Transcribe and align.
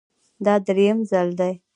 دا 0.45 0.53
درېیم 0.67 0.97
ځل 1.09 1.29
دی 1.39 1.53